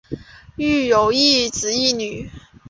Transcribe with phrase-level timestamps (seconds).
[0.55, 2.31] 育有一子一女。